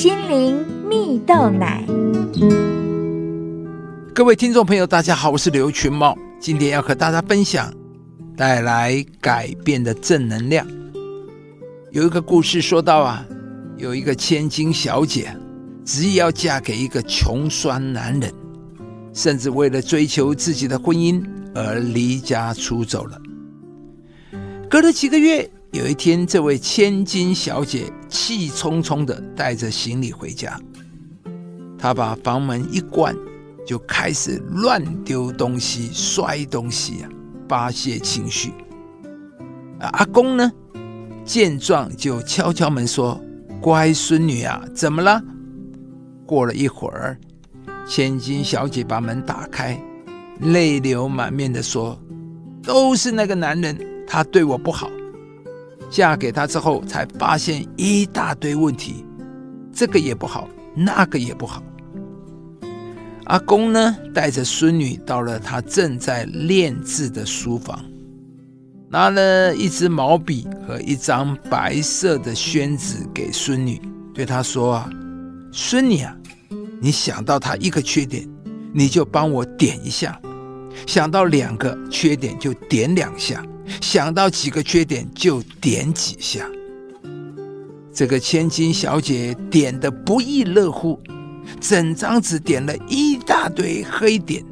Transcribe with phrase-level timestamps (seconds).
[0.00, 1.84] 心灵蜜豆奶。
[4.14, 7.70] 各位听众朋友，大家好，我是刘群茂，今天要和大家分享
[8.34, 10.66] 带来改变的正能量。
[11.90, 13.26] 有一个故事说到啊，
[13.76, 15.36] 有一个千金小姐，
[15.84, 18.32] 执意要嫁给一个穷酸男人，
[19.12, 21.22] 甚至为了追求自己的婚姻
[21.54, 23.20] 而离家出走了。
[24.70, 30.58] 隔了几个月，有一天，这位千金小姐气冲冲的带着行李回家，
[31.78, 33.16] 她把房门一关，
[33.64, 37.08] 就开始乱丢东西、摔东西啊，
[37.48, 38.52] 发泄情绪。
[39.78, 40.50] 阿公呢？
[41.24, 43.20] 见状，就敲敲门说
[43.62, 45.22] ：“乖孙女啊，怎么了？”
[46.26, 47.16] 过了一会儿，
[47.86, 49.80] 千金小姐把门打开，
[50.40, 51.96] 泪流满面的说
[52.60, 54.90] ：“都是那个男人，他对我不好。
[55.90, 59.04] 嫁给他之后，才发现一大堆问题，
[59.72, 61.62] 这个也不好，那个也不好。”
[63.26, 67.84] 阿公呢，带着孙女到了他正在练字的书房。
[68.92, 73.80] 拿了一支毛笔和一张白色的宣纸给孙女，
[74.12, 74.90] 对她说：“啊，
[75.52, 76.16] 孙女啊，
[76.80, 78.28] 你想到他一个缺点，
[78.72, 80.10] 你就帮我点一下；
[80.88, 83.40] 想到两个缺点就点两下；
[83.80, 86.46] 想到几个缺点就点几下。”
[87.92, 90.98] 这个千金小姐点的不亦乐乎，
[91.60, 94.44] 整张纸点了一大堆黑点，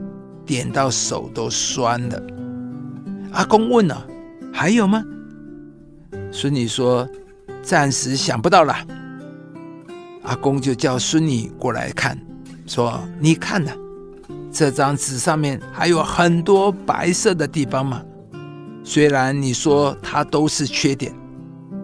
[0.45, 2.23] 点到手都酸了。
[3.33, 4.07] 阿公问了。
[4.51, 5.05] 还有吗？
[6.33, 7.09] 孙女说
[7.63, 8.75] ：“暂时想不到了。”
[10.25, 12.19] 阿公就叫孙女过来看，
[12.67, 13.71] 说：“你看呢，
[14.51, 18.03] 这张纸上面还有很多白色的地方嘛。
[18.91, 21.15] 虽然你说它都是缺点，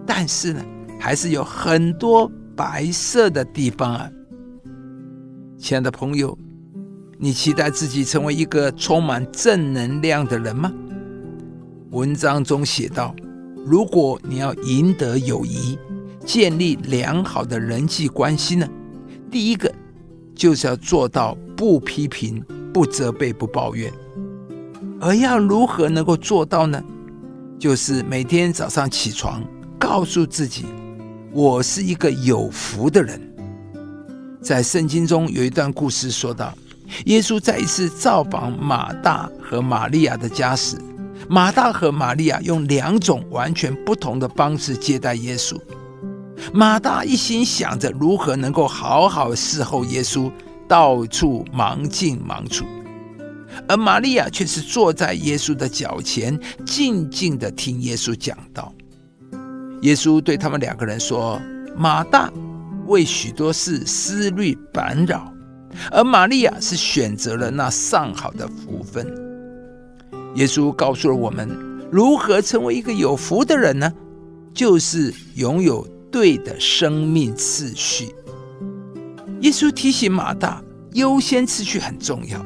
[0.07, 0.65] 但是呢，
[0.99, 4.11] 还是有很多白色的地方啊。”
[5.61, 6.37] 亲爱的朋友，
[7.19, 10.73] 你期待自己成为一个充满正能量的人吗？
[11.91, 13.14] 文章中写道
[13.67, 15.79] ：“如果你要赢得友谊，
[16.25, 18.67] 建立良好的人际关系呢，
[19.31, 19.70] 第一个
[20.35, 23.93] 就是要做到不批评、不责备、不抱怨。
[25.03, 26.83] 而要如何能够做到呢？
[27.64, 29.42] 就是每天早上起床，
[29.79, 30.67] 告诉自己，
[31.33, 33.19] 我是一个有福的人。”
[34.42, 36.52] 在圣经中有一段故事说到，
[37.07, 40.77] 耶稣再一次造访马大和玛利亚的家时。
[41.27, 45.58] 马大和玛利亚用两种完全不同的方式接待耶稣。
[46.52, 50.31] 马大一心想着如何能够好好侍候耶稣，
[50.69, 52.67] 到处忙进忙出；
[53.69, 58.73] 而玛利亚却是坐在耶稣的脚前，静静的听耶稣讲道。
[59.83, 61.41] 耶稣对他们两个人说
[61.77, 62.33] ：“马大
[62.87, 65.33] 为许多事思虑烦扰，
[65.91, 69.07] 而玛利亚是选择了那上好的福分。”
[70.37, 71.49] 耶稣告诉了我们
[71.93, 73.93] 如何成为一个有福的人呢？
[74.53, 78.15] 就是拥有对的生命次序。
[79.41, 80.63] 耶稣提醒马大，
[80.93, 82.45] 优先次序很重要。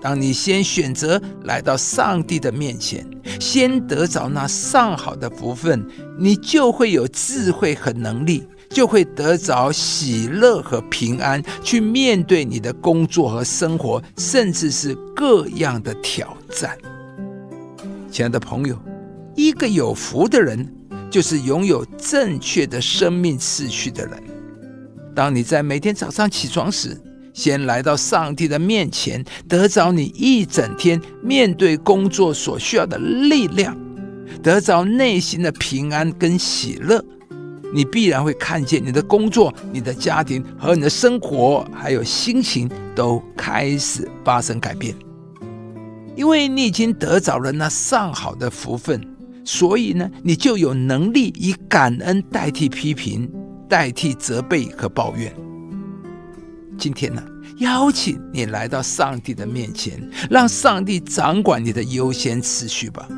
[0.00, 3.04] 当你先选择来到上帝的面前，
[3.40, 5.84] 先得着那上好的福分，
[6.18, 16.76] 你就会有智慧和能力，就会得着喜乐和平安，去面对你的工作和生活，甚至是各样的挑战。
[18.10, 18.78] 亲爱的朋友，
[19.34, 20.72] 一个有福的人，
[21.10, 24.22] 就是拥有正确的生命次序的人。
[25.14, 27.00] 当你在每天早上起床时，
[27.36, 33.76] 先来到上帝的面前，得着你一整天面对工作所需要的力量，
[34.42, 37.04] 得着内心的平安跟喜乐，
[37.74, 44.94] 你必然会看见你的工作、你的家庭和你的生活，还有心情都开始发生改变。
[46.16, 48.98] 因为你已经得着了那上好的福分，
[49.44, 53.30] 所以呢，你就有能力以感恩代替批评，
[53.68, 55.30] 代替责备和抱怨。
[56.78, 57.22] 今天呢，
[57.58, 60.00] 邀请你来到上帝的面前，
[60.30, 63.08] 让上帝掌管你的优先次序吧。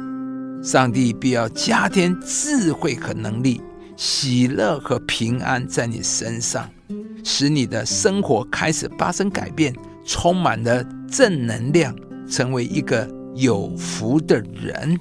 [0.63, 3.61] 上帝必要加添智慧和能力，
[3.97, 6.69] 喜乐和平安在你身上，
[7.25, 11.95] 使你的生活开始发生改变，充满了正能量。
[12.31, 15.01] 成为一个有福的人。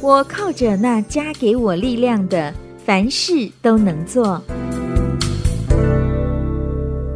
[0.00, 2.54] 我靠着那加给我力量的，
[2.86, 4.42] 凡事都能做。